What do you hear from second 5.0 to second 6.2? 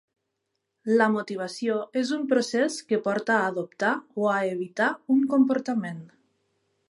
un comportament.